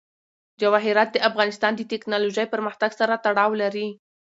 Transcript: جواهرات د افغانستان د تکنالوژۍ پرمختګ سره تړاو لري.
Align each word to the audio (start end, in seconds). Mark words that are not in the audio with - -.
جواهرات 0.61 1.09
د 1.11 1.17
افغانستان 1.29 1.71
د 1.75 1.81
تکنالوژۍ 1.93 2.45
پرمختګ 2.53 2.91
سره 2.99 3.13
تړاو 3.25 3.51
لري. 3.61 3.87